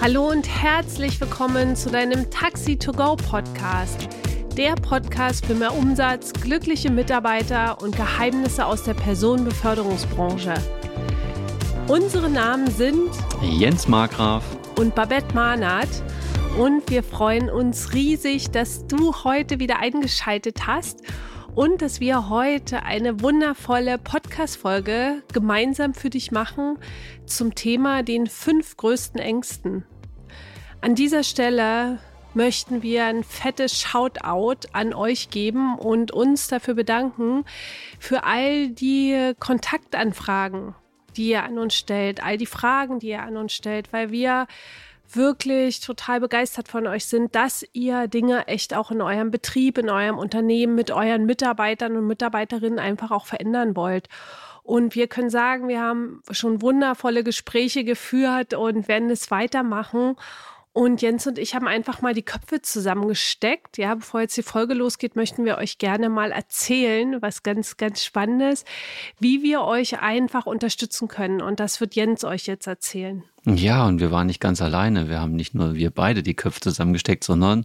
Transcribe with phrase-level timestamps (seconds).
[0.00, 4.08] Hallo und herzlich willkommen zu deinem Taxi to Go Podcast.
[4.56, 10.54] Der Podcast für mehr Umsatz, glückliche Mitarbeiter und Geheimnisse aus der Personenbeförderungsbranche.
[11.88, 13.10] Unsere Namen sind
[13.42, 14.44] Jens Markgraf
[14.78, 15.90] und Babette Mahnert.
[16.56, 21.00] Und wir freuen uns riesig, dass du heute wieder eingeschaltet hast
[21.58, 26.78] und dass wir heute eine wundervolle Podcast-Folge gemeinsam für dich machen
[27.26, 29.84] zum Thema den fünf größten Ängsten.
[30.82, 31.98] An dieser Stelle
[32.32, 37.44] möchten wir ein fettes Shoutout an euch geben und uns dafür bedanken
[37.98, 40.76] für all die Kontaktanfragen,
[41.16, 44.46] die ihr an uns stellt, all die Fragen, die ihr an uns stellt, weil wir
[45.14, 49.90] wirklich total begeistert von euch sind, dass ihr Dinge echt auch in eurem Betrieb, in
[49.90, 54.08] eurem Unternehmen mit euren Mitarbeitern und Mitarbeiterinnen einfach auch verändern wollt.
[54.62, 60.16] Und wir können sagen, wir haben schon wundervolle Gespräche geführt und werden es weitermachen.
[60.78, 63.78] Und Jens und ich haben einfach mal die Köpfe zusammengesteckt.
[63.78, 68.04] Ja, bevor jetzt die Folge losgeht, möchten wir euch gerne mal erzählen, was ganz, ganz
[68.04, 68.64] Spannendes,
[69.18, 71.42] wie wir euch einfach unterstützen können.
[71.42, 73.24] Und das wird Jens euch jetzt erzählen.
[73.44, 75.08] Ja, und wir waren nicht ganz alleine.
[75.08, 77.64] Wir haben nicht nur wir beide die Köpfe zusammengesteckt, sondern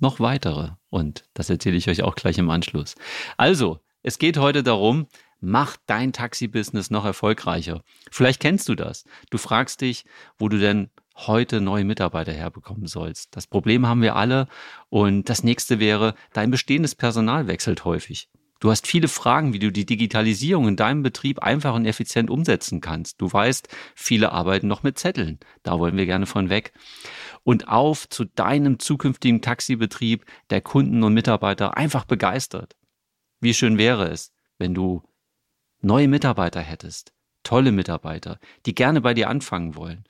[0.00, 0.70] noch weitere.
[0.88, 2.96] Und das erzähle ich euch auch gleich im Anschluss.
[3.36, 5.06] Also, es geht heute darum,
[5.38, 7.84] mach dein Taxi-Business noch erfolgreicher.
[8.10, 9.04] Vielleicht kennst du das.
[9.30, 10.04] Du fragst dich,
[10.36, 13.36] wo du denn heute neue Mitarbeiter herbekommen sollst.
[13.36, 14.48] Das Problem haben wir alle.
[14.88, 18.28] Und das nächste wäre, dein bestehendes Personal wechselt häufig.
[18.60, 22.82] Du hast viele Fragen, wie du die Digitalisierung in deinem Betrieb einfach und effizient umsetzen
[22.82, 23.20] kannst.
[23.20, 25.40] Du weißt, viele arbeiten noch mit Zetteln.
[25.62, 26.74] Da wollen wir gerne von weg.
[27.42, 32.76] Und auf zu deinem zukünftigen Taxibetrieb, der Kunden und Mitarbeiter einfach begeistert.
[33.40, 35.02] Wie schön wäre es, wenn du
[35.80, 40.04] neue Mitarbeiter hättest, tolle Mitarbeiter, die gerne bei dir anfangen wollen.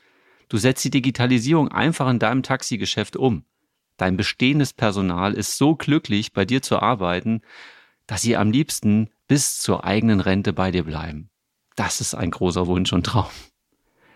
[0.51, 3.45] Du setzt die Digitalisierung einfach in deinem Taxigeschäft um.
[3.97, 7.43] Dein bestehendes Personal ist so glücklich, bei dir zu arbeiten,
[8.09, 11.31] dass sie am liebsten bis zur eigenen Rente bei dir bleiben.
[11.77, 13.31] Das ist ein großer Wunsch und Traum.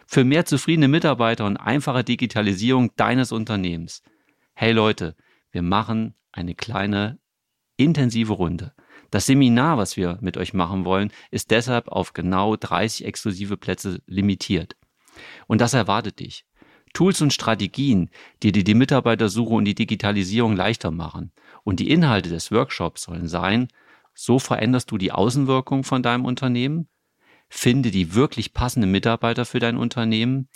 [0.09, 4.03] Für mehr zufriedene Mitarbeiter und einfache Digitalisierung deines Unternehmens.
[4.55, 5.15] Hey Leute,
[5.53, 7.21] wir machen eine kleine
[7.77, 8.73] intensive Runde.
[9.12, 14.00] Das Seminar, was wir mit euch machen wollen, ist deshalb auf genau 30 exklusive Plätze
[14.06, 14.75] limitiert.
[15.47, 16.45] Und das erwartet dich.
[16.93, 18.09] Tools und Strategien,
[18.43, 21.33] die dir die Mitarbeitersuche und die Digitalisierung leichter machen.
[21.65, 23.69] Und die Inhalte des Workshops sollen sein,
[24.15, 26.89] so veränderst du die Außenwirkung von deinem Unternehmen,
[27.49, 30.49] finde die wirklich passenden Mitarbeiter für dein Unternehmen,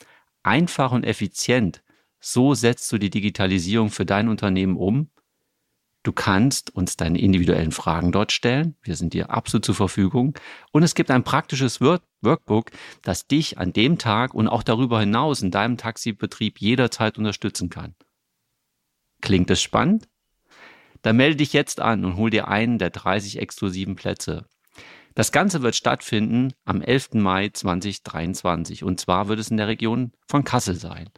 [0.45, 1.83] einfach und effizient.
[2.21, 5.11] So setzt du die Digitalisierung für dein Unternehmen um
[6.09, 8.77] Du kannst uns deine individuellen Fragen dort stellen.
[8.81, 10.33] Wir sind dir absolut zur Verfügung.
[10.73, 12.71] Und es gibt ein praktisches Workbook,
[13.03, 17.95] das dich an dem Tag und auch darüber hinaus in deinem Taxibetrieb jederzeit unterstützen kann.
[19.21, 20.09] Klingt es spannend?
[21.03, 24.47] Dann melde dich jetzt an und hol dir einen der 30 exklusiven Plätze.
[25.15, 27.17] Das Ganze wird stattfinden am 11.
[27.17, 31.11] Mai 2023 und zwar wird es in der Region von Kassel sein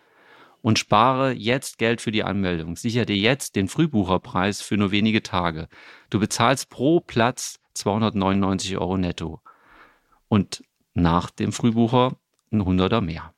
[0.62, 2.76] und spare jetzt Geld für die Anmeldung.
[2.76, 5.68] Sicher dir jetzt den Frühbucherpreis für nur wenige Tage.
[6.10, 9.40] Du bezahlst pro Platz 299 Euro netto.
[10.28, 10.62] Und
[10.94, 12.16] nach dem Frühbucher
[12.52, 13.34] ein Hunderter mehr.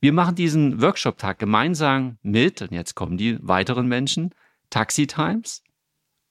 [0.00, 4.34] Wir machen diesen Workshop-Tag gemeinsam mit, und jetzt kommen die weiteren Menschen,
[4.70, 5.62] Taxi Times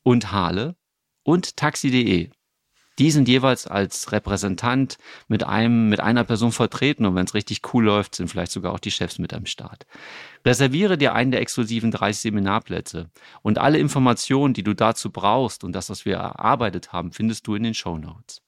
[0.03, 0.75] und Hale
[1.23, 2.29] und Taxi.de.
[2.97, 4.97] Die sind jeweils als Repräsentant
[5.27, 8.73] mit einem, mit einer Person vertreten und wenn es richtig cool läuft, sind vielleicht sogar
[8.73, 9.85] auch die Chefs mit am Start.
[10.45, 13.09] Reserviere dir einen der exklusiven 30 Seminarplätze
[13.41, 17.55] und alle Informationen, die du dazu brauchst und das, was wir erarbeitet haben, findest du
[17.55, 18.41] in den Show Notes.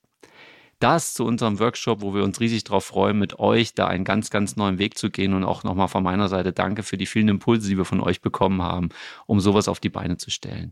[0.80, 4.30] Das zu unserem Workshop, wo wir uns riesig darauf freuen, mit euch da einen ganz,
[4.30, 7.28] ganz neuen Weg zu gehen und auch nochmal von meiner Seite danke für die vielen
[7.28, 8.90] Impulse, die wir von euch bekommen haben,
[9.26, 10.70] um sowas auf die Beine zu stellen.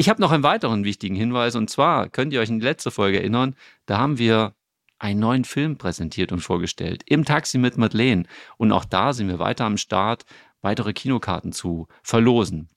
[0.00, 2.92] Ich habe noch einen weiteren wichtigen Hinweis und zwar könnt ihr euch in die letzte
[2.92, 4.54] Folge erinnern, da haben wir
[5.00, 8.22] einen neuen Film präsentiert und vorgestellt im Taxi mit Madeleine
[8.58, 10.24] und auch da sind wir weiter am Start,
[10.62, 12.68] weitere Kinokarten zu verlosen.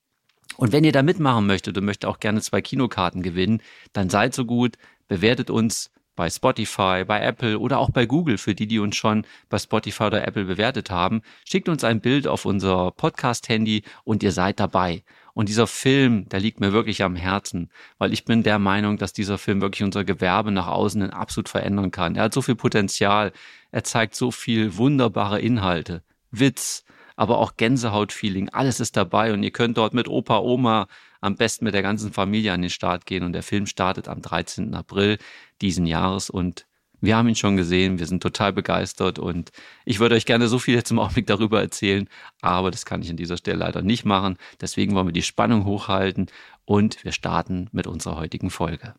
[0.58, 3.62] Und wenn ihr da mitmachen möchtet und möchtet auch gerne zwei Kinokarten gewinnen,
[3.94, 4.78] dann seid so gut,
[5.08, 9.28] bewertet uns bei Spotify, bei Apple oder auch bei Google für die, die uns schon
[9.48, 11.22] bei Spotify oder Apple bewertet haben.
[11.48, 15.04] Schickt uns ein Bild auf unser Podcast-Handy und ihr seid dabei.
[15.34, 19.14] Und dieser Film, der liegt mir wirklich am Herzen, weil ich bin der Meinung, dass
[19.14, 22.16] dieser Film wirklich unser Gewerbe nach außen absolut verändern kann.
[22.16, 23.32] Er hat so viel Potenzial,
[23.72, 26.84] er zeigt so viel wunderbare Inhalte, Witz,
[27.16, 30.88] aber auch Gänsehautfeeling, alles ist dabei und ihr könnt dort mit Opa, Oma,
[31.20, 34.22] am besten mit der ganzen Familie an den Start gehen und der Film startet am
[34.22, 34.74] 13.
[34.74, 35.18] April
[35.62, 36.66] diesen Jahres und
[37.02, 39.52] Wir haben ihn schon gesehen, wir sind total begeistert und
[39.86, 42.08] ich würde euch gerne so viel jetzt im Augenblick darüber erzählen,
[42.42, 44.38] aber das kann ich an dieser Stelle leider nicht machen.
[44.62, 46.28] Deswegen wollen wir die Spannung hochhalten
[46.64, 48.94] und wir starten mit unserer heutigen Folge.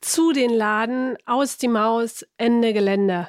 [0.00, 3.28] Zu den Laden, aus die Maus, Ende Gelände.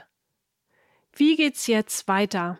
[1.13, 2.59] Wie geht's jetzt weiter?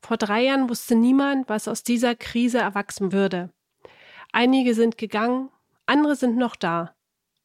[0.00, 3.50] Vor drei Jahren wusste niemand, was aus dieser Krise erwachsen würde.
[4.32, 5.50] Einige sind gegangen,
[5.86, 6.94] andere sind noch da.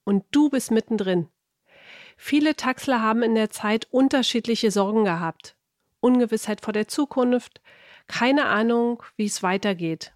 [0.03, 1.27] Und du bist mittendrin.
[2.17, 5.55] Viele Taxler haben in der Zeit unterschiedliche Sorgen gehabt.
[5.99, 7.61] Ungewissheit vor der Zukunft,
[8.07, 10.13] keine Ahnung, wie es weitergeht.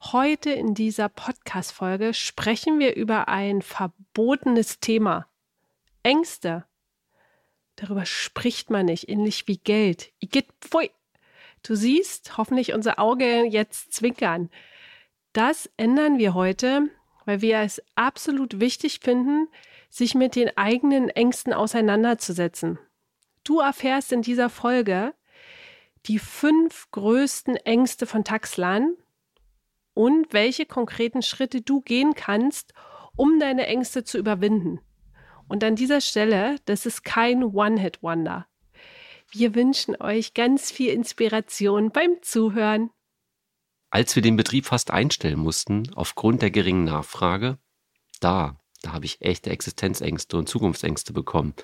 [0.00, 5.26] Heute in dieser Podcast-Folge sprechen wir über ein verbotenes Thema.
[6.02, 6.64] Ängste.
[7.76, 10.12] Darüber spricht man nicht, ähnlich wie Geld.
[10.60, 10.90] pfui.
[11.62, 14.50] Du siehst hoffentlich unser Auge jetzt zwinkern.
[15.32, 16.90] Das ändern wir heute,
[17.24, 19.48] weil wir es absolut wichtig finden,
[19.92, 22.78] sich mit den eigenen Ängsten auseinanderzusetzen.
[23.44, 25.12] Du erfährst in dieser Folge
[26.06, 28.96] die fünf größten Ängste von Taxlan
[29.92, 32.72] und welche konkreten Schritte du gehen kannst,
[33.16, 34.80] um deine Ängste zu überwinden.
[35.46, 38.46] Und an dieser Stelle, das ist kein One-Hit-Wonder.
[39.30, 42.88] Wir wünschen euch ganz viel Inspiration beim Zuhören.
[43.90, 47.58] Als wir den Betrieb fast einstellen mussten, aufgrund der geringen Nachfrage,
[48.20, 51.54] da da habe ich echte Existenzängste und Zukunftsängste bekommen.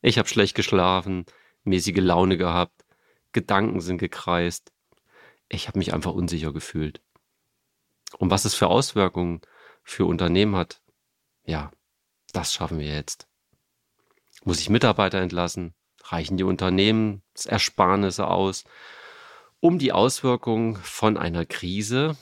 [0.00, 1.26] Ich habe schlecht geschlafen,
[1.64, 2.84] mäßige Laune gehabt,
[3.32, 4.72] Gedanken sind gekreist.
[5.48, 7.02] Ich habe mich einfach unsicher gefühlt.
[8.16, 9.40] Und was es für Auswirkungen
[9.82, 10.80] für Unternehmen hat,
[11.44, 11.70] ja,
[12.32, 13.26] das schaffen wir jetzt.
[14.44, 15.74] Muss ich Mitarbeiter entlassen?
[16.04, 18.64] Reichen die Unternehmensersparnisse aus,
[19.60, 22.16] um die Auswirkungen von einer Krise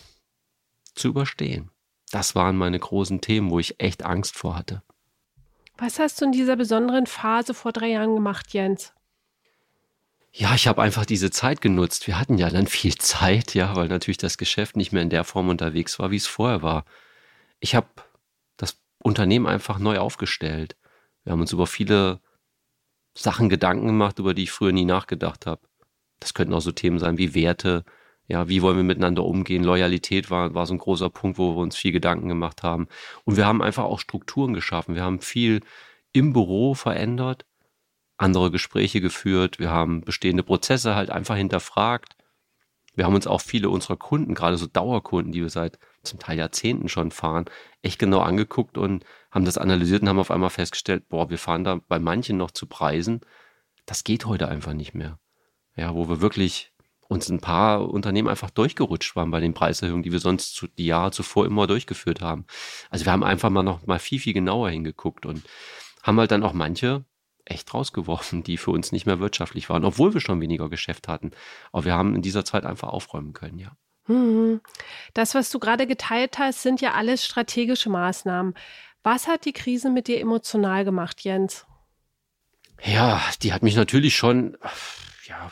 [0.94, 1.70] zu überstehen?
[2.10, 4.82] Das waren meine großen Themen, wo ich echt Angst vor hatte.
[5.78, 8.94] Was hast du in dieser besonderen Phase vor drei Jahren gemacht, Jens?
[10.32, 12.06] Ja, ich habe einfach diese Zeit genutzt.
[12.06, 15.24] Wir hatten ja dann viel Zeit, ja, weil natürlich das Geschäft nicht mehr in der
[15.24, 16.84] Form unterwegs war, wie es vorher war.
[17.58, 17.86] Ich habe
[18.58, 20.76] das Unternehmen einfach neu aufgestellt.
[21.24, 22.20] Wir haben uns über viele
[23.14, 25.62] Sachen Gedanken gemacht, über die ich früher nie nachgedacht habe.
[26.20, 27.84] Das könnten auch so Themen sein wie Werte,
[28.28, 29.62] ja, wie wollen wir miteinander umgehen?
[29.62, 32.88] Loyalität war, war so ein großer Punkt, wo wir uns viel Gedanken gemacht haben.
[33.24, 34.94] Und wir haben einfach auch Strukturen geschaffen.
[34.94, 35.60] Wir haben viel
[36.12, 37.46] im Büro verändert,
[38.16, 39.58] andere Gespräche geführt.
[39.58, 42.16] Wir haben bestehende Prozesse halt einfach hinterfragt.
[42.94, 46.38] Wir haben uns auch viele unserer Kunden, gerade so Dauerkunden, die wir seit zum Teil
[46.38, 47.44] Jahrzehnten schon fahren,
[47.82, 51.62] echt genau angeguckt und haben das analysiert und haben auf einmal festgestellt, boah, wir fahren
[51.62, 53.20] da bei manchen noch zu Preisen.
[53.84, 55.18] Das geht heute einfach nicht mehr.
[55.76, 56.72] Ja, wo wir wirklich
[57.08, 60.86] uns ein paar Unternehmen einfach durchgerutscht waren bei den Preiserhöhungen, die wir sonst zu, die
[60.86, 62.46] Jahre zuvor immer durchgeführt haben.
[62.90, 65.42] Also wir haben einfach mal noch mal viel, viel genauer hingeguckt und
[66.02, 67.04] haben halt dann auch manche
[67.44, 71.30] echt rausgeworfen, die für uns nicht mehr wirtschaftlich waren, obwohl wir schon weniger Geschäft hatten.
[71.72, 73.70] Aber wir haben in dieser Zeit einfach aufräumen können, ja.
[74.08, 74.60] Mhm.
[75.14, 78.54] Das, was du gerade geteilt hast, sind ja alles strategische Maßnahmen.
[79.02, 81.66] Was hat die Krise mit dir emotional gemacht, Jens?
[82.82, 84.58] Ja, die hat mich natürlich schon
[85.26, 85.50] ja,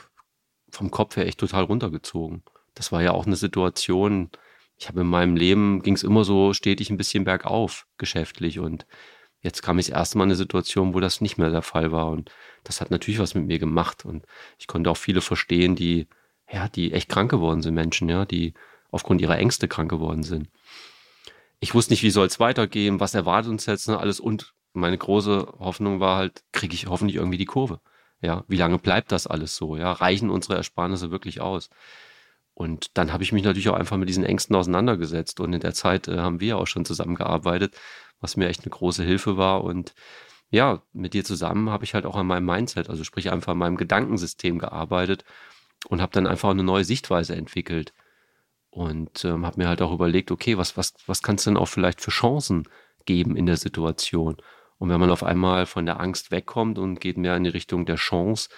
[0.74, 2.42] vom Kopf her echt total runtergezogen.
[2.74, 4.30] Das war ja auch eine Situation,
[4.76, 8.58] ich habe in meinem Leben, ging es immer so stetig ein bisschen bergauf, geschäftlich.
[8.58, 8.86] Und
[9.40, 12.08] jetzt kam ich erst mal in eine Situation, wo das nicht mehr der Fall war.
[12.08, 12.30] Und
[12.64, 14.04] das hat natürlich was mit mir gemacht.
[14.04, 14.26] Und
[14.58, 16.08] ich konnte auch viele verstehen, die,
[16.50, 18.54] ja, die echt krank geworden sind, Menschen, ja, die
[18.90, 20.48] aufgrund ihrer Ängste krank geworden sind.
[21.60, 24.20] Ich wusste nicht, wie soll es weitergehen, was erwartet uns jetzt noch alles.
[24.20, 27.80] Und meine große Hoffnung war halt, kriege ich hoffentlich irgendwie die Kurve.
[28.24, 29.76] Ja, wie lange bleibt das alles so?
[29.76, 31.68] Ja, reichen unsere Ersparnisse wirklich aus?
[32.54, 35.40] Und dann habe ich mich natürlich auch einfach mit diesen Ängsten auseinandergesetzt.
[35.40, 37.76] Und in der Zeit äh, haben wir auch schon zusammengearbeitet,
[38.20, 39.64] was mir echt eine große Hilfe war.
[39.64, 39.94] Und
[40.50, 43.58] ja, mit dir zusammen habe ich halt auch an meinem Mindset, also sprich einfach an
[43.58, 45.24] meinem Gedankensystem gearbeitet
[45.88, 47.92] und habe dann einfach eine neue Sichtweise entwickelt.
[48.70, 51.68] Und ähm, habe mir halt auch überlegt, okay, was, was, was kann es denn auch
[51.68, 52.68] vielleicht für Chancen
[53.04, 54.36] geben in der Situation?
[54.78, 57.86] Und wenn man auf einmal von der Angst wegkommt und geht mehr in die Richtung
[57.86, 58.48] der Chance,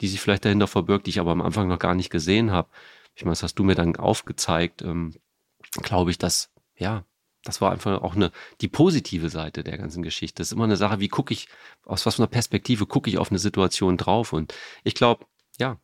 [0.00, 2.68] die sich vielleicht dahinter verbirgt, die ich aber am Anfang noch gar nicht gesehen habe,
[3.14, 5.14] ich meine, das hast du mir dann aufgezeigt, ähm,
[5.82, 7.04] glaube ich, dass, ja,
[7.44, 10.40] das war einfach auch eine, die positive Seite der ganzen Geschichte.
[10.40, 11.48] Das ist immer eine Sache, wie gucke ich,
[11.84, 14.32] aus was für einer Perspektive gucke ich auf eine Situation drauf.
[14.32, 14.52] Und
[14.84, 15.24] ich glaube,
[15.58, 15.78] ja,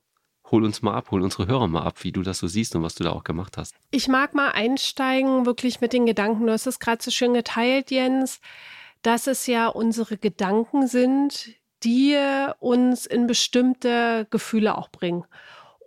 [0.51, 2.83] hol uns mal ab, hol unsere Hörer mal ab, wie du das so siehst und
[2.83, 3.75] was du da auch gemacht hast.
[3.93, 6.47] Ich mag mal einsteigen, wirklich mit den Gedanken.
[6.47, 8.41] Du hast es gerade so schön geteilt, Jens
[9.03, 11.51] dass es ja unsere Gedanken sind,
[11.85, 12.17] die
[12.61, 15.25] uns in bestimmte Gefühle auch bringen.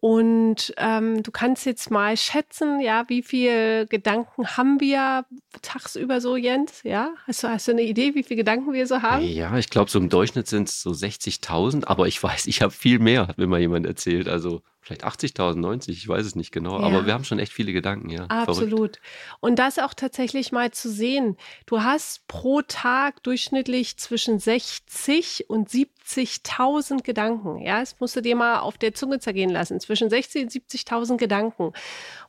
[0.02, 5.26] Und ähm, du kannst jetzt mal schätzen, ja, wie viele Gedanken haben wir
[5.64, 6.84] tagsüber so, Jens?
[6.84, 9.26] Ja, hast du, hast du eine Idee, wie viele Gedanken wir so haben?
[9.26, 12.72] Ja, ich glaube, so im Durchschnitt sind es so 60.000, aber ich weiß, ich habe
[12.72, 14.28] viel mehr, hat mir mal jemand erzählt.
[14.28, 16.86] Also vielleicht 80.000, 90, ich weiß es nicht genau, ja.
[16.86, 18.26] aber wir haben schon echt viele Gedanken, ja.
[18.26, 18.70] Absolut.
[18.70, 19.02] Verrückt.
[19.40, 21.38] Und das auch tatsächlich mal zu sehen.
[21.66, 27.58] Du hast pro Tag durchschnittlich zwischen 60 und 70.000 Gedanken.
[27.62, 29.80] Ja, das musst du dir mal auf der Zunge zergehen lassen.
[29.80, 31.74] Zwischen 60 und 70.000 Gedanken,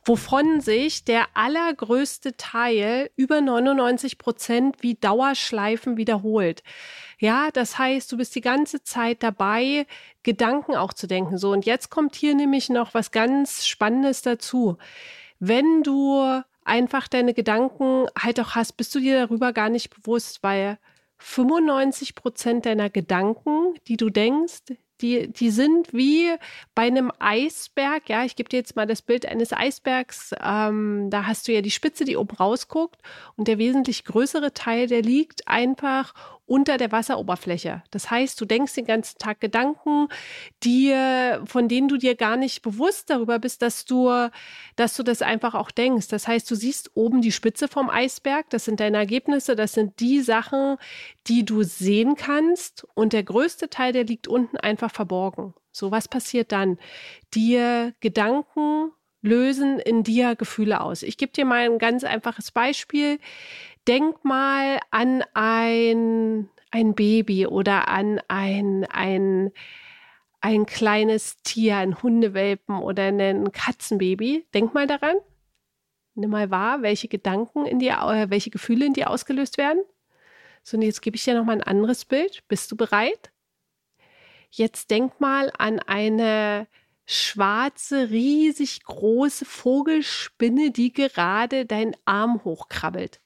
[0.07, 6.63] wovon sich der allergrößte Teil über 99 Prozent wie Dauerschleifen wiederholt.
[7.19, 9.85] Ja, das heißt, du bist die ganze Zeit dabei,
[10.23, 11.37] Gedanken auch zu denken.
[11.37, 14.77] So, und jetzt kommt hier nämlich noch was ganz Spannendes dazu.
[15.39, 20.43] Wenn du einfach deine Gedanken halt auch hast, bist du dir darüber gar nicht bewusst,
[20.43, 20.77] weil
[21.17, 26.29] 95 Prozent deiner Gedanken, die du denkst, die, die sind wie
[26.75, 28.09] bei einem Eisberg.
[28.09, 30.33] Ja, ich gebe dir jetzt mal das Bild eines Eisbergs.
[30.43, 33.01] Ähm, da hast du ja die Spitze, die oben rausguckt.
[33.35, 36.13] Und der wesentlich größere Teil, der liegt einfach
[36.47, 37.83] unter der Wasseroberfläche.
[37.91, 40.07] Das heißt, du denkst den ganzen Tag Gedanken,
[40.63, 40.95] die,
[41.45, 44.29] von denen du dir gar nicht bewusst darüber bist, dass du,
[44.77, 46.07] dass du das einfach auch denkst.
[46.07, 48.49] Das heißt, du siehst oben die Spitze vom Eisberg.
[48.49, 49.55] Das sind deine Ergebnisse.
[49.55, 50.77] Das sind die Sachen,
[51.27, 52.87] die du sehen kannst.
[52.95, 55.53] Und der größte Teil, der liegt unten einfach verborgen.
[55.73, 56.79] So, was passiert dann?
[57.33, 61.03] Dir Gedanken lösen in dir Gefühle aus.
[61.03, 63.19] Ich gebe dir mal ein ganz einfaches Beispiel
[63.87, 69.51] denk mal an ein, ein Baby oder an ein, ein,
[70.41, 74.45] ein kleines Tier, ein Hundewelpen oder ein Katzenbaby.
[74.53, 75.17] Denk mal daran.
[76.15, 79.83] Nimm mal wahr, welche Gedanken in dir, äh, welche Gefühle in dir ausgelöst werden.
[80.63, 82.43] So, und jetzt gebe ich dir noch mal ein anderes Bild.
[82.47, 83.31] Bist du bereit?
[84.49, 86.67] Jetzt denk mal an eine
[87.05, 93.21] schwarze, riesig große Vogelspinne, die gerade deinen Arm hochkrabbelt.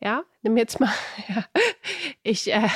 [0.00, 0.92] Ja, nimm jetzt mal.
[1.28, 1.44] Ja.
[2.22, 2.68] Ich, äh,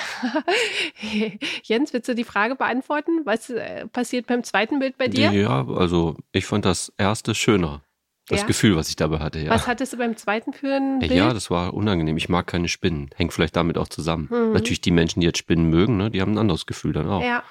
[1.62, 3.25] Jens, willst du die Frage beantworten?
[3.25, 5.31] Was äh, passiert beim zweiten Bild bei dir?
[5.31, 7.83] Ja, also ich fand das erste schöner.
[8.29, 8.47] Das ja?
[8.47, 9.50] Gefühl, was ich dabei hatte, ja.
[9.50, 11.12] Was hattest du beim zweiten für ein Bild?
[11.12, 12.17] Ja, das war unangenehm.
[12.17, 13.11] Ich mag keine Spinnen.
[13.17, 14.29] Hängt vielleicht damit auch zusammen.
[14.31, 14.52] Mhm.
[14.52, 17.23] Natürlich die Menschen, die jetzt Spinnen mögen, ne, die haben ein anderes Gefühl dann auch.
[17.23, 17.43] Ja.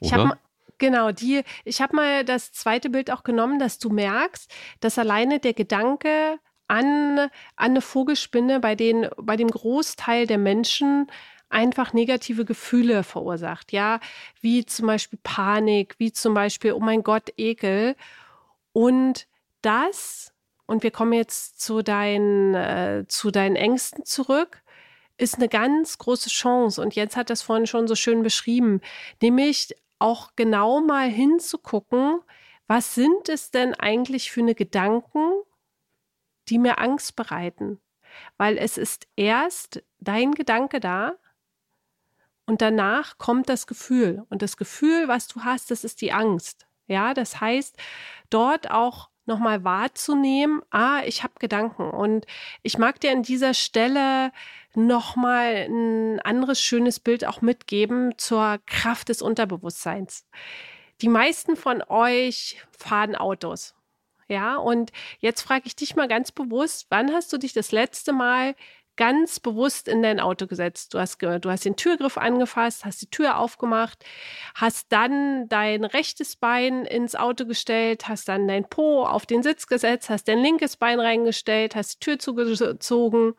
[0.00, 0.38] Ich habe
[0.78, 5.40] Genau, die, ich habe mal das zweite Bild auch genommen, dass du merkst, dass alleine
[5.40, 11.06] der Gedanke an, an eine Vogelspinne bei, den, bei dem Großteil der Menschen
[11.48, 14.00] einfach negative Gefühle verursacht, ja,
[14.40, 17.94] wie zum Beispiel Panik, wie zum Beispiel, oh mein Gott, Ekel.
[18.72, 19.26] Und
[19.62, 20.32] das,
[20.66, 24.62] und wir kommen jetzt zu deinen, äh, zu deinen Ängsten zurück,
[25.18, 26.82] ist eine ganz große Chance.
[26.82, 28.80] Und jetzt hat das vorhin schon so schön beschrieben,
[29.22, 32.20] nämlich auch genau mal hinzugucken,
[32.66, 35.32] was sind es denn eigentlich für eine Gedanken,
[36.48, 37.80] die mir Angst bereiten.
[38.36, 41.14] Weil es ist erst dein Gedanke da
[42.46, 44.24] und danach kommt das Gefühl.
[44.30, 46.66] Und das Gefühl, was du hast, das ist die Angst.
[46.86, 47.76] Ja, das heißt,
[48.30, 51.90] dort auch nochmal wahrzunehmen, ah, ich habe Gedanken.
[51.90, 52.26] Und
[52.62, 54.30] ich mag dir an dieser Stelle
[54.74, 60.26] nochmal ein anderes schönes Bild auch mitgeben zur Kraft des Unterbewusstseins.
[61.00, 63.75] Die meisten von euch fahren Autos.
[64.28, 64.90] Ja, und
[65.20, 68.54] jetzt frage ich dich mal ganz bewusst, wann hast du dich das letzte Mal
[68.96, 70.94] ganz bewusst in dein Auto gesetzt.
[70.94, 74.04] Du hast, du hast den Türgriff angefasst, hast die Tür aufgemacht,
[74.54, 79.66] hast dann dein rechtes Bein ins Auto gestellt, hast dann dein Po auf den Sitz
[79.66, 83.34] gesetzt, hast dein linkes Bein reingestellt, hast die Tür zugezogen,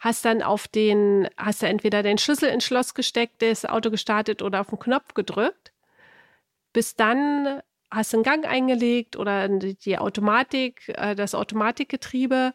[0.00, 4.42] hast dann auf den, hast du entweder den Schlüssel ins Schloss gesteckt, das Auto gestartet
[4.42, 5.72] oder auf den Knopf gedrückt.
[6.74, 7.62] Bis dann
[7.94, 12.52] hast du einen Gang eingelegt oder die Automatik, äh, das Automatikgetriebe.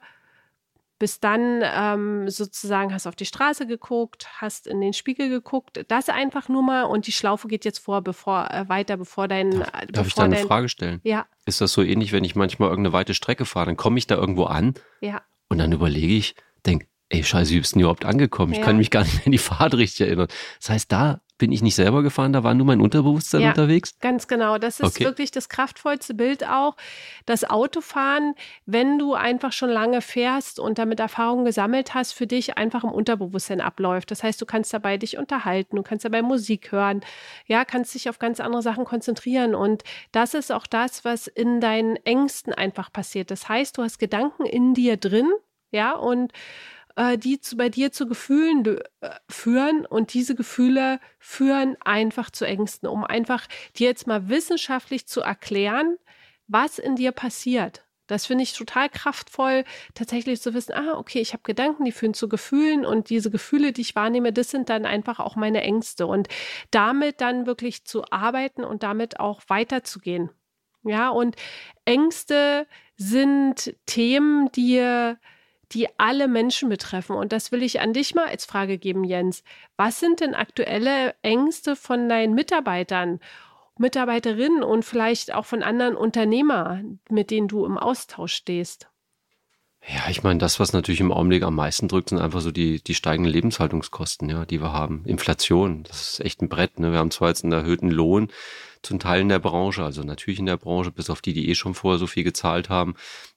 [0.99, 5.85] Bis dann ähm, sozusagen hast du auf die Straße geguckt, hast in den Spiegel geguckt.
[5.87, 9.51] Das einfach nur mal und die Schlaufe geht jetzt vor, bevor äh, weiter, bevor dein.
[9.51, 10.99] Darf, bevor ich da eine dein, Frage stellen?
[11.03, 11.25] Ja.
[11.45, 13.67] Ist das so ähnlich, wenn ich manchmal irgendeine weite Strecke fahre?
[13.67, 15.21] Dann komme ich da irgendwo an ja.
[15.47, 18.53] und dann überlege ich, denke, ey, scheiße, wie bist du denn überhaupt angekommen?
[18.53, 18.65] Ich ja.
[18.65, 20.27] kann mich gar nicht mehr in die Fahrt richtig erinnern.
[20.59, 23.97] Das heißt, da bin ich nicht selber gefahren, da war nur mein Unterbewusstsein ja, unterwegs?
[24.01, 24.57] Ganz genau.
[24.57, 25.05] Das ist okay.
[25.05, 26.75] wirklich das kraftvollste Bild auch.
[27.25, 28.35] Das Autofahren,
[28.65, 32.91] wenn du einfach schon lange fährst und damit Erfahrungen gesammelt hast, für dich einfach im
[32.91, 34.11] Unterbewusstsein abläuft.
[34.11, 37.01] Das heißt, du kannst dabei dich unterhalten, du kannst dabei Musik hören,
[37.47, 39.55] ja, kannst dich auf ganz andere Sachen konzentrieren.
[39.55, 43.31] Und das ist auch das, was in deinen Ängsten einfach passiert.
[43.31, 45.31] Das heißt, du hast Gedanken in dir drin,
[45.71, 46.33] ja, und
[46.99, 48.65] äh, die zu, bei dir zu Gefühlen
[48.99, 55.07] äh, führen und diese Gefühle führen einfach zu Ängsten, um einfach dir jetzt mal wissenschaftlich
[55.07, 55.97] zu erklären,
[56.47, 57.85] was in dir passiert.
[58.07, 59.63] Das finde ich total kraftvoll,
[59.93, 63.71] tatsächlich zu wissen, ah, okay, ich habe Gedanken, die führen zu Gefühlen und diese Gefühle,
[63.71, 66.27] die ich wahrnehme, das sind dann einfach auch meine Ängste und
[66.71, 70.31] damit dann wirklich zu arbeiten und damit auch weiterzugehen.
[70.83, 71.35] Ja, und
[71.85, 75.15] Ängste sind Themen, die
[75.71, 77.15] die alle Menschen betreffen.
[77.15, 79.43] Und das will ich an dich mal als Frage geben, Jens.
[79.77, 83.19] Was sind denn aktuelle Ängste von deinen Mitarbeitern?
[83.77, 88.89] Mitarbeiterinnen und vielleicht auch von anderen Unternehmern, mit denen du im Austausch stehst?
[89.87, 92.83] Ja, ich meine, das, was natürlich im Augenblick am meisten drückt, sind einfach so die,
[92.83, 95.03] die steigenden Lebenshaltungskosten, ja, die wir haben.
[95.05, 96.79] Inflation, das ist echt ein Brett.
[96.79, 96.91] Ne?
[96.91, 98.29] Wir haben zwar jetzt einen erhöhten Lohn,
[98.81, 101.55] zum Teil in der Branche, also natürlich in der Branche, bis auf die, die eh
[101.55, 102.95] schon vorher so viel gezahlt haben.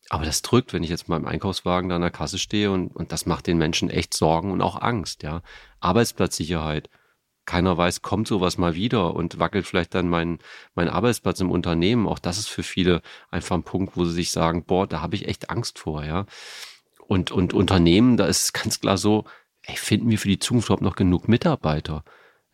[0.09, 2.89] Aber das drückt, wenn ich jetzt mal im Einkaufswagen da an der Kasse stehe und,
[2.95, 5.43] und das macht den Menschen echt Sorgen und auch Angst, ja.
[5.81, 6.91] Arbeitsplatzsicherheit,
[7.45, 10.39] keiner weiß, kommt sowas mal wieder und wackelt vielleicht dann mein,
[10.75, 12.07] mein Arbeitsplatz im Unternehmen.
[12.07, 15.17] Auch das ist für viele einfach ein Punkt, wo sie sich sagen, boah, da habe
[15.17, 16.27] ich echt Angst vor, ja.
[17.09, 19.25] Und, und Unternehmen, da ist ganz klar so,
[19.63, 22.05] ey, finden wir für die Zukunft überhaupt noch genug Mitarbeiter?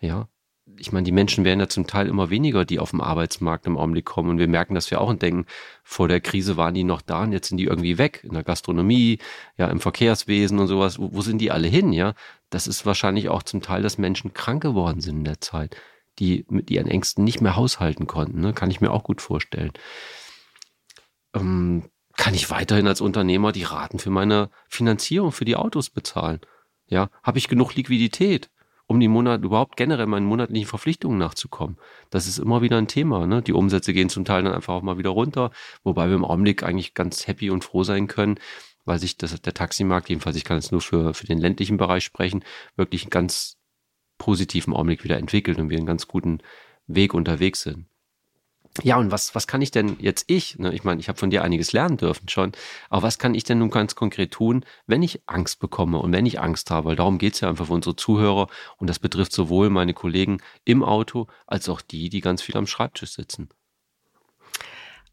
[0.01, 0.29] Ja,
[0.77, 3.77] ich meine, die Menschen werden ja zum Teil immer weniger, die auf dem Arbeitsmarkt im
[3.77, 4.31] Augenblick kommen.
[4.31, 5.47] Und wir merken das ja auch und denken,
[5.83, 8.21] vor der Krise waren die noch da und jetzt sind die irgendwie weg.
[8.23, 9.19] In der Gastronomie,
[9.57, 10.99] ja, im Verkehrswesen und sowas.
[10.99, 12.15] Wo, wo sind die alle hin, ja?
[12.51, 15.77] Das ist wahrscheinlich auch zum Teil, dass Menschen krank geworden sind in der Zeit,
[16.19, 18.41] die mit ihren Ängsten nicht mehr haushalten konnten.
[18.41, 18.53] Ne?
[18.53, 19.73] Kann ich mir auch gut vorstellen.
[21.35, 26.41] Ähm, kann ich weiterhin als Unternehmer die Raten für meine Finanzierung, für die Autos bezahlen?
[26.87, 28.51] Ja, habe ich genug Liquidität?
[28.89, 31.77] Um die Monat überhaupt generell meinen monatlichen Verpflichtungen nachzukommen.
[32.09, 33.27] Das ist immer wieder ein Thema.
[33.27, 33.43] Ne?
[33.43, 35.51] Die Umsätze gehen zum Teil dann einfach auch mal wieder runter,
[35.85, 38.41] wobei wir im Augenblick eigentlich ganz happy und froh sein können,
[38.87, 42.03] weil sich das, der Taximarkt, jedenfalls ich kann jetzt nur für, für den ländlichen Bereich
[42.03, 42.43] sprechen,
[42.77, 43.59] wirklich einen ganz
[44.17, 46.39] positiven Augenblick wieder entwickelt und wir einen ganz guten
[46.87, 47.87] Weg unterwegs sind.
[48.83, 51.31] Ja, und was, was kann ich denn jetzt ich, ne, ich meine, ich habe von
[51.31, 52.53] dir einiges lernen dürfen schon,
[52.91, 56.27] aber was kann ich denn nun ganz konkret tun, wenn ich Angst bekomme und wenn
[56.27, 59.69] ich Angst habe, weil darum geht's ja einfach für unsere Zuhörer und das betrifft sowohl
[59.69, 63.49] meine Kollegen im Auto als auch die, die ganz viel am Schreibtisch sitzen.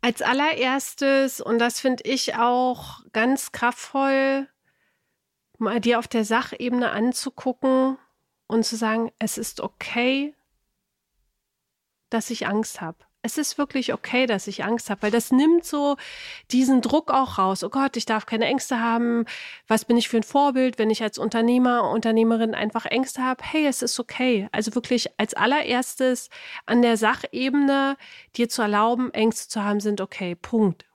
[0.01, 4.47] Als allererstes, und das finde ich auch ganz kraftvoll,
[5.57, 7.97] mal dir auf der Sachebene anzugucken
[8.45, 10.35] und zu sagen, es ist okay,
[12.11, 15.65] dass ich Angst habe es ist wirklich okay, dass ich Angst habe, weil das nimmt
[15.65, 15.97] so
[16.51, 17.63] diesen Druck auch raus.
[17.63, 19.25] Oh Gott, ich darf keine Ängste haben.
[19.67, 23.43] Was bin ich für ein Vorbild, wenn ich als Unternehmer, Unternehmerin einfach Ängste habe?
[23.43, 24.47] Hey, es ist okay.
[24.51, 26.29] Also wirklich als allererstes
[26.67, 27.97] an der Sachebene
[28.35, 30.35] dir zu erlauben, Ängste zu haben, sind okay.
[30.35, 30.85] Punkt.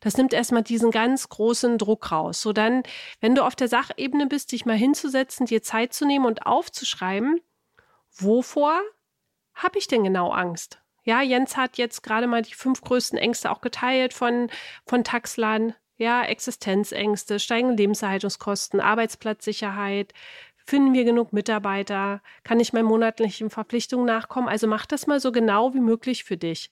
[0.00, 2.40] Das nimmt erstmal diesen ganz großen Druck raus.
[2.40, 2.84] So dann,
[3.20, 7.38] wenn du auf der Sachebene bist, dich mal hinzusetzen, dir Zeit zu nehmen und aufzuschreiben,
[8.16, 8.80] wovor
[9.52, 10.80] habe ich denn genau Angst?
[11.10, 14.48] Ja, Jens hat jetzt gerade mal die fünf größten Ängste auch geteilt von,
[14.86, 15.74] von Taxlan.
[15.96, 20.14] Ja, Existenzängste, steigende Lebenserhaltungskosten, Arbeitsplatzsicherheit.
[20.64, 22.22] Finden wir genug Mitarbeiter?
[22.44, 24.46] Kann ich meinen monatlichen Verpflichtungen nachkommen?
[24.46, 26.70] Also mach das mal so genau wie möglich für dich.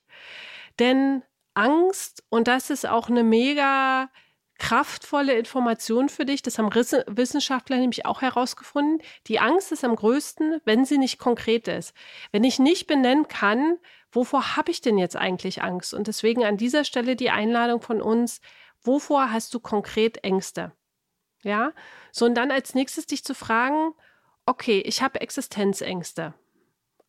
[0.79, 1.25] Denn
[1.55, 4.09] Angst, und das ist auch eine mega
[4.59, 6.43] kraftvolle Information für dich.
[6.43, 9.01] Das haben Wissenschaftler nämlich auch herausgefunden.
[9.27, 11.95] Die Angst ist am größten, wenn sie nicht konkret ist.
[12.33, 13.79] Wenn ich nicht benennen kann,
[14.11, 15.95] wovor habe ich denn jetzt eigentlich Angst?
[15.95, 18.41] Und deswegen an dieser Stelle die Einladung von uns,
[18.83, 20.73] wovor hast du konkret Ängste?
[21.43, 21.73] Ja,
[22.11, 23.95] so und dann als nächstes dich zu fragen,
[24.45, 26.35] okay, ich habe Existenzängste.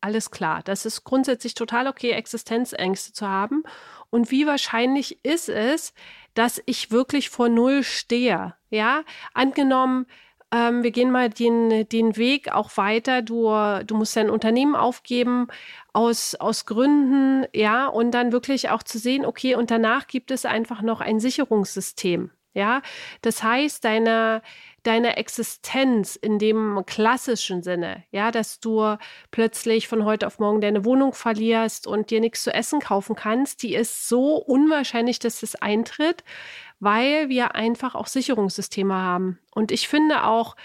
[0.00, 3.62] Alles klar, das ist grundsätzlich total okay, Existenzängste zu haben.
[4.08, 5.92] Und wie wahrscheinlich ist es,
[6.34, 8.54] dass ich wirklich vor Null stehe?
[8.70, 9.02] Ja,
[9.34, 10.06] angenommen,
[10.52, 13.22] ähm, wir gehen mal den, den Weg auch weiter.
[13.22, 13.50] Du,
[13.84, 15.48] du musst dein Unternehmen aufgeben
[15.92, 20.44] aus, aus Gründen, ja, und dann wirklich auch zu sehen, okay, und danach gibt es
[20.44, 22.30] einfach noch ein Sicherungssystem.
[22.52, 22.82] Ja,
[23.22, 24.42] das heißt, deine,
[24.82, 28.96] deine Existenz in dem klassischen Sinne, ja, dass du
[29.30, 33.62] plötzlich von heute auf morgen deine Wohnung verlierst und dir nichts zu essen kaufen kannst,
[33.62, 36.24] die ist so unwahrscheinlich, dass das eintritt,
[36.80, 39.38] weil wir einfach auch Sicherungssysteme haben.
[39.54, 40.56] Und ich finde auch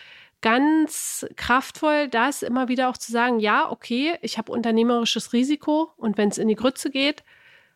[0.41, 6.17] ganz kraftvoll, das immer wieder auch zu sagen, ja, okay, ich habe unternehmerisches Risiko und
[6.17, 7.23] wenn es in die Grütze geht,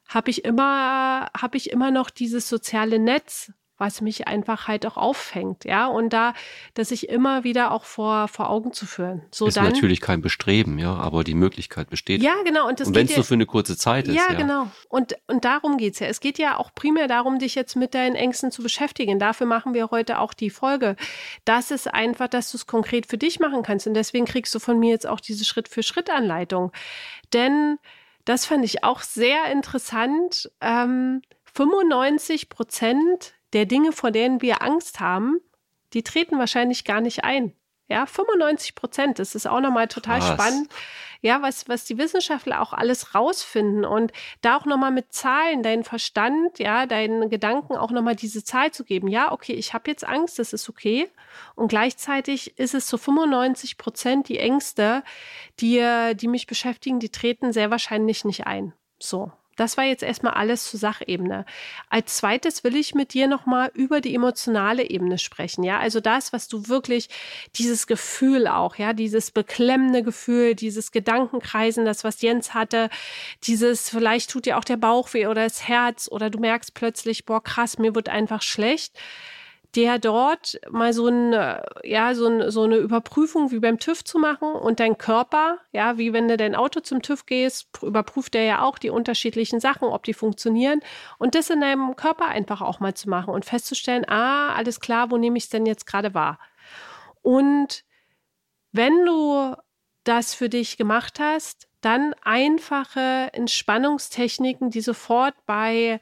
[0.08, 4.98] habe ich immer, habe ich immer noch dieses soziale Netz was mich einfach halt auch
[4.98, 6.34] auffängt, ja, und da,
[6.74, 9.22] dass ich immer wieder auch vor, vor Augen zu führen.
[9.32, 12.22] So ist dann, natürlich kein Bestreben, ja, aber die Möglichkeit besteht.
[12.22, 12.68] Ja, genau.
[12.68, 14.16] Und, und wenn es nur für eine kurze Zeit ist.
[14.16, 14.36] Ja, ja.
[14.36, 14.68] genau.
[14.90, 16.08] Und, und darum geht's ja.
[16.08, 19.18] Es geht ja auch primär darum, dich jetzt mit deinen Ängsten zu beschäftigen.
[19.18, 20.96] Dafür machen wir heute auch die Folge.
[21.46, 23.88] Das ist einfach, dass du es konkret für dich machen kannst.
[23.88, 26.72] Und deswegen kriegst du von mir jetzt auch diese Schritt-für-Schritt-Anleitung.
[27.34, 27.78] Denn
[28.26, 30.52] das fand ich auch sehr interessant.
[30.62, 31.22] Ähm,
[31.54, 35.40] 95 Prozent der Dinge, vor denen wir Angst haben,
[35.94, 37.54] die treten wahrscheinlich gar nicht ein.
[37.90, 39.18] Ja, 95 Prozent.
[39.18, 40.34] Das ist auch nochmal total Krass.
[40.34, 40.70] spannend.
[41.22, 45.84] Ja, was, was die Wissenschaftler auch alles rausfinden und da auch nochmal mit Zahlen deinen
[45.84, 49.08] Verstand, ja, deinen Gedanken auch nochmal diese Zahl zu geben.
[49.08, 51.10] Ja, okay, ich habe jetzt Angst, das ist okay.
[51.56, 55.04] Und gleichzeitig ist es zu so 95 Prozent die Ängste,
[55.60, 58.74] die, die mich beschäftigen, die treten sehr wahrscheinlich nicht ein.
[59.00, 59.32] So.
[59.60, 61.46] Das war jetzt erstmal alles zur Sachebene.
[61.90, 65.64] Als zweites will ich mit dir nochmal über die emotionale Ebene sprechen.
[65.66, 67.10] Ja, also das, was du wirklich,
[67.56, 72.90] dieses Gefühl auch, ja, dieses beklemmende Gefühl, dieses Gedankenkreisen, das, was Jens hatte,
[73.44, 77.26] dieses, vielleicht tut dir auch der Bauch weh oder das Herz oder du merkst plötzlich,
[77.26, 78.94] boah, krass, mir wird einfach schlecht
[79.76, 84.04] der dort mal so, ein, äh, ja, so, ein, so eine Überprüfung wie beim TÜV
[84.04, 88.34] zu machen und dein Körper, ja, wie wenn du dein Auto zum TÜV gehst, überprüft
[88.36, 90.82] er ja auch die unterschiedlichen Sachen, ob die funktionieren
[91.20, 95.12] und das in deinem Körper einfach auch mal zu machen und festzustellen, ah, alles klar,
[95.12, 96.40] wo nehme ich es denn jetzt gerade wahr?
[97.22, 97.84] Und
[98.72, 99.56] wenn du
[100.04, 106.02] das für dich gemacht hast, dann einfache Entspannungstechniken, die sofort bei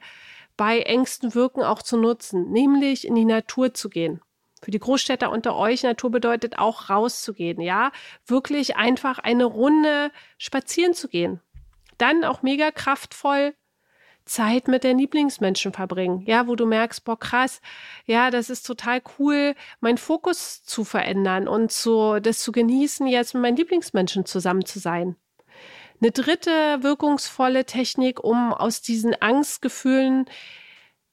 [0.57, 4.21] bei Ängsten wirken auch zu nutzen, nämlich in die Natur zu gehen.
[4.61, 7.91] Für die Großstädter unter euch, Natur bedeutet auch rauszugehen, ja,
[8.25, 11.39] wirklich einfach eine Runde spazieren zu gehen.
[11.99, 13.53] Dann auch mega kraftvoll
[14.25, 17.61] Zeit mit den Lieblingsmenschen verbringen, ja, wo du merkst, boah, krass,
[18.05, 23.33] ja, das ist total cool, meinen Fokus zu verändern und so, das zu genießen, jetzt
[23.33, 25.15] mit meinen Lieblingsmenschen zusammen zu sein.
[25.99, 30.25] Eine dritte wirkungsvolle Technik, um aus diesen Angstgefühlen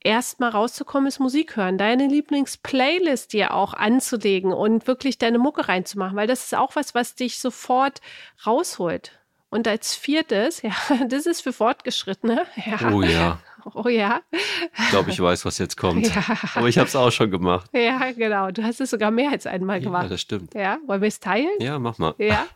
[0.01, 1.79] erstmal rauszukommen, ist Musik hören.
[1.79, 6.94] Deine Lieblingsplaylist dir auch anzulegen und wirklich deine Mucke reinzumachen, weil das ist auch was,
[6.94, 8.01] was dich sofort
[8.47, 9.18] rausholt.
[9.49, 10.73] Und als viertes, ja,
[11.09, 12.42] das ist für Fortgeschrittene.
[12.66, 12.90] Ja.
[12.92, 13.38] Oh ja.
[13.73, 14.20] Oh ja.
[14.31, 16.07] Ich glaube, ich weiß, was jetzt kommt.
[16.14, 16.23] Ja.
[16.55, 17.70] Aber ich habe es auch schon gemacht.
[17.73, 18.51] Ja, genau.
[18.51, 20.03] Du hast es sogar mehr als einmal gemacht.
[20.03, 20.53] Ja, das stimmt.
[20.53, 21.49] Ja, wollen wir es teilen?
[21.61, 22.14] Ja, mach mal.
[22.18, 22.47] Ja.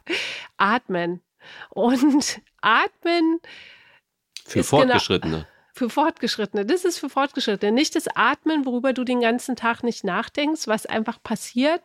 [0.58, 1.22] Atmen.
[1.70, 3.40] Und Atmen.
[4.44, 5.36] Für Fortgeschrittene.
[5.36, 6.66] Genau, für Fortgeschrittene.
[6.66, 7.72] Das ist für Fortgeschrittene.
[7.72, 11.82] Nicht das Atmen, worüber du den ganzen Tag nicht nachdenkst, was einfach passiert,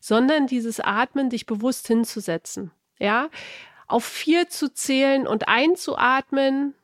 [0.00, 2.72] sondern dieses Atmen, dich bewusst hinzusetzen.
[2.98, 3.28] Ja,
[3.86, 6.74] auf vier zu zählen und einzuatmen,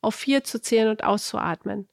[0.00, 1.88] auf vier zu zählen und auszuatmen.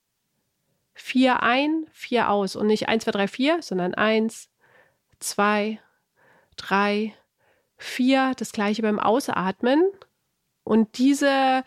[0.93, 4.49] Vier ein, vier aus und nicht eins, zwei, drei, vier, sondern eins,
[5.19, 5.79] zwei,
[6.55, 7.13] drei,
[7.77, 9.83] vier, das gleiche beim Ausatmen.
[10.63, 11.63] Und diese,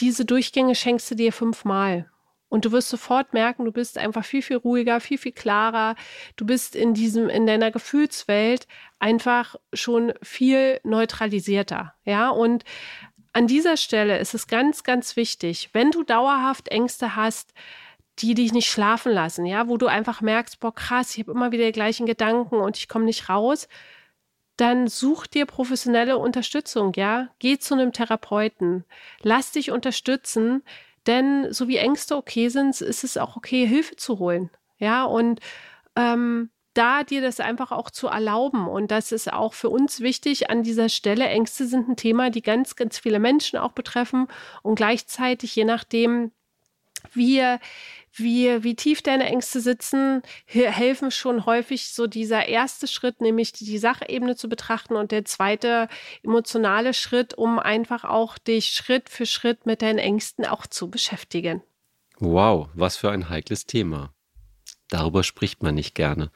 [0.00, 2.10] diese Durchgänge schenkst du dir fünfmal.
[2.48, 5.94] Und du wirst sofort merken, du bist einfach viel, viel ruhiger, viel, viel klarer.
[6.36, 8.66] Du bist in diesem, in deiner Gefühlswelt
[8.98, 11.94] einfach schon viel neutralisierter.
[12.04, 12.64] Ja, und
[13.32, 17.54] an dieser Stelle ist es ganz, ganz wichtig, wenn du dauerhaft Ängste hast,
[18.18, 21.52] die dich nicht schlafen lassen, ja, wo du einfach merkst, boah, krass, ich habe immer
[21.52, 23.68] wieder die gleichen Gedanken und ich komme nicht raus,
[24.56, 27.28] dann such dir professionelle Unterstützung, ja.
[27.38, 28.84] Geh zu einem Therapeuten.
[29.22, 30.62] Lass dich unterstützen,
[31.06, 34.50] denn so wie Ängste okay sind, ist es auch okay, Hilfe zu holen.
[34.78, 35.40] Ja, und
[35.96, 38.68] ähm, da dir das einfach auch zu erlauben.
[38.68, 41.26] Und das ist auch für uns wichtig an dieser Stelle.
[41.26, 44.28] Ängste sind ein Thema, die ganz, ganz viele Menschen auch betreffen
[44.62, 46.32] und gleichzeitig, je nachdem,
[47.12, 47.42] wie,
[48.14, 53.78] wie, wie tief deine Ängste sitzen, helfen schon häufig so dieser erste Schritt, nämlich die
[53.78, 55.88] Sachebene zu betrachten und der zweite
[56.22, 61.62] emotionale Schritt, um einfach auch dich Schritt für Schritt mit deinen Ängsten auch zu beschäftigen.
[62.18, 64.12] Wow, was für ein heikles Thema.
[64.88, 66.30] Darüber spricht man nicht gerne.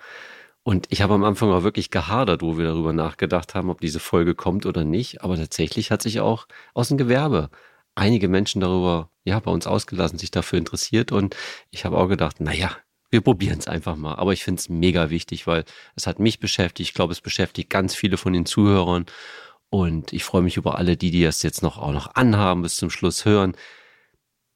[0.62, 4.00] Und ich habe am Anfang auch wirklich gehadert, wo wir darüber nachgedacht haben, ob diese
[4.00, 5.22] Folge kommt oder nicht.
[5.22, 7.50] Aber tatsächlich hat sich auch aus dem Gewerbe
[7.96, 11.10] einige Menschen darüber, ja, bei uns ausgelassen, sich dafür interessiert.
[11.10, 11.34] Und
[11.70, 12.76] ich habe auch gedacht, naja,
[13.10, 14.14] wir probieren es einfach mal.
[14.14, 15.64] Aber ich finde es mega wichtig, weil
[15.96, 16.90] es hat mich beschäftigt.
[16.90, 19.06] Ich glaube, es beschäftigt ganz viele von den Zuhörern.
[19.70, 22.76] Und ich freue mich über alle, die, die das jetzt noch auch noch anhaben, bis
[22.76, 23.56] zum Schluss hören.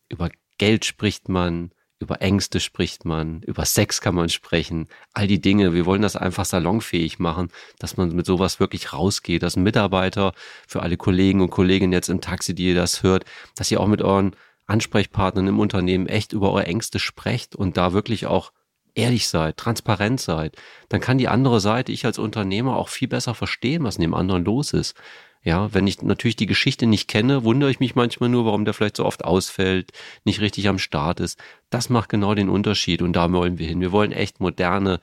[0.08, 5.40] Über Geld spricht man, über Ängste spricht man, über Sex kann man sprechen, all die
[5.40, 5.74] Dinge.
[5.74, 10.32] Wir wollen das einfach salonfähig machen, dass man mit sowas wirklich rausgeht, dass ein Mitarbeiter
[10.66, 13.86] für alle Kollegen und Kolleginnen jetzt im Taxi, die ihr das hört, dass ihr auch
[13.86, 14.34] mit euren
[14.66, 18.52] Ansprechpartnern im Unternehmen echt über eure Ängste sprecht und da wirklich auch
[18.94, 20.56] ehrlich seid, transparent seid,
[20.88, 24.14] dann kann die andere Seite, ich als Unternehmer, auch viel besser verstehen, was in dem
[24.14, 24.94] anderen los ist.
[25.42, 28.74] Ja, wenn ich natürlich die Geschichte nicht kenne, wundere ich mich manchmal nur, warum der
[28.74, 29.92] vielleicht so oft ausfällt,
[30.24, 31.38] nicht richtig am Start ist.
[31.70, 33.80] Das macht genau den Unterschied und da wollen wir hin.
[33.80, 35.00] Wir wollen echt moderne,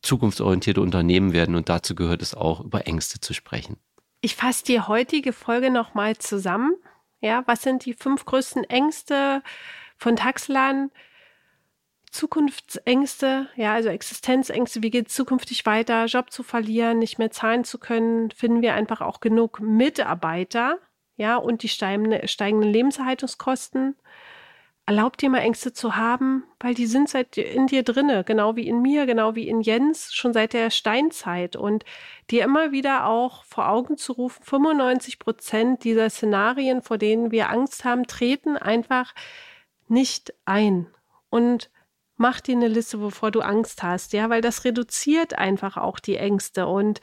[0.00, 3.76] zukunftsorientierte Unternehmen werden und dazu gehört es auch, über Ängste zu sprechen.
[4.22, 6.74] Ich fasse die heutige Folge nochmal zusammen.
[7.20, 9.42] Ja, was sind die fünf größten Ängste
[9.98, 10.90] von Taxlan?
[12.14, 17.64] Zukunftsängste, ja, also Existenzängste, wie geht es zukünftig weiter, Job zu verlieren, nicht mehr zahlen
[17.64, 20.78] zu können, finden wir einfach auch genug Mitarbeiter,
[21.16, 23.96] ja, und die steigenden, steigenden Lebenserhaltungskosten.
[24.86, 28.68] Erlaubt dir mal Ängste zu haben, weil die sind seit in dir drinne, genau wie
[28.68, 31.56] in mir, genau wie in Jens, schon seit der Steinzeit.
[31.56, 31.84] Und
[32.30, 37.50] dir immer wieder auch vor Augen zu rufen, 95 Prozent dieser Szenarien, vor denen wir
[37.50, 39.14] Angst haben, treten einfach
[39.88, 40.86] nicht ein.
[41.28, 41.70] Und
[42.16, 46.16] mach dir eine Liste, wovor du Angst hast, ja, weil das reduziert einfach auch die
[46.16, 46.66] Ängste.
[46.66, 47.00] Und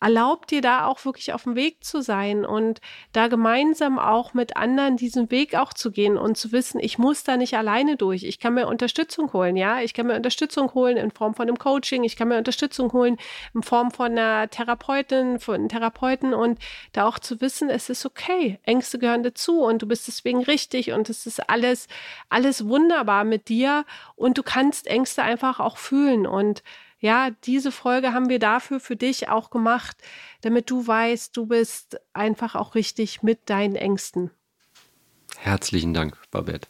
[0.00, 2.80] erlaubt dir da auch wirklich auf dem Weg zu sein und
[3.12, 7.24] da gemeinsam auch mit anderen diesen Weg auch zu gehen und zu wissen, ich muss
[7.24, 8.24] da nicht alleine durch.
[8.24, 9.80] Ich kann mir Unterstützung holen, ja.
[9.80, 12.04] Ich kann mir Unterstützung holen in Form von einem Coaching.
[12.04, 13.16] Ich kann mir Unterstützung holen
[13.54, 16.58] in Form von einer Therapeutin, von einem Therapeuten und
[16.92, 18.58] da auch zu wissen, es ist okay.
[18.64, 21.88] Ängste gehören dazu und du bist deswegen richtig und es ist alles,
[22.28, 26.62] alles wunderbar mit dir und du kannst Ängste einfach auch fühlen und
[27.06, 29.96] ja, diese Folge haben wir dafür für dich auch gemacht,
[30.40, 34.32] damit du weißt, du bist einfach auch richtig mit deinen Ängsten.
[35.38, 36.68] Herzlichen Dank, Babette.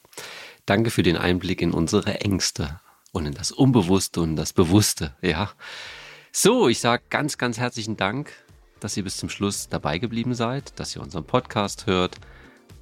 [0.66, 2.80] Danke für den Einblick in unsere Ängste
[3.12, 5.50] und in das Unbewusste und das Bewusste, ja.
[6.32, 8.30] So, ich sage ganz, ganz herzlichen Dank,
[8.80, 12.16] dass ihr bis zum Schluss dabei geblieben seid, dass ihr unseren Podcast hört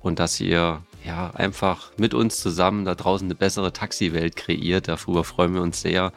[0.01, 4.89] und dass ihr ja einfach mit uns zusammen da draußen eine bessere Taxiwelt kreiert.
[4.89, 6.13] Darüber freuen wir uns sehr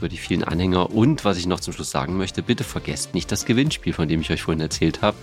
[0.00, 0.90] über die vielen Anhänger.
[0.90, 4.22] Und was ich noch zum Schluss sagen möchte, bitte vergesst nicht das Gewinnspiel, von dem
[4.22, 5.16] ich euch vorhin erzählt habe.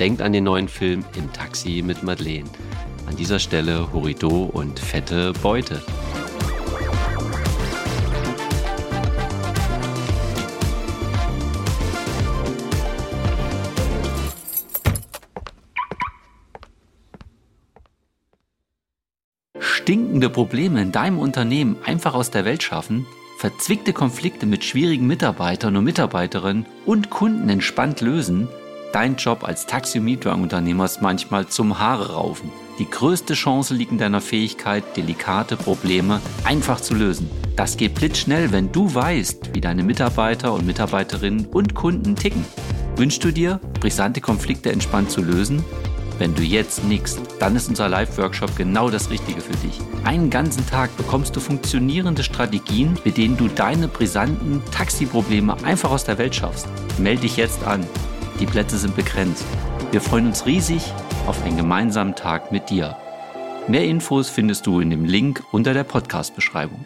[0.00, 2.48] Denkt an den neuen Film Im Taxi mit Madeleine.
[3.06, 5.82] An dieser Stelle Horido und fette Beute.
[19.58, 23.04] Stinkende Probleme in deinem Unternehmen einfach aus der Welt schaffen?
[23.42, 28.46] Verzwickte Konflikte mit schwierigen Mitarbeitern und Mitarbeiterinnen und Kunden entspannt lösen,
[28.92, 32.52] dein Job als Taxi- und Mietwagenunternehmer ist manchmal zum Haare raufen.
[32.78, 37.28] Die größte Chance liegt in deiner Fähigkeit, delikate Probleme einfach zu lösen.
[37.56, 42.44] Das geht blitzschnell, wenn du weißt, wie deine Mitarbeiter und Mitarbeiterinnen und Kunden ticken.
[42.94, 45.64] Wünschst du dir, brisante Konflikte entspannt zu lösen?
[46.20, 49.80] Wenn du jetzt nickst, dann ist unser Live-Workshop genau das Richtige für dich.
[50.04, 56.04] Einen ganzen Tag bekommst du funktionierende Strategien, mit denen du deine brisanten Taxi-Probleme einfach aus
[56.04, 56.66] der Welt schaffst.
[56.98, 57.86] Melde dich jetzt an.
[58.40, 59.44] Die Plätze sind begrenzt.
[59.92, 60.92] Wir freuen uns riesig
[61.28, 62.96] auf einen gemeinsamen Tag mit dir.
[63.68, 66.84] Mehr Infos findest du in dem Link unter der Podcast-Beschreibung.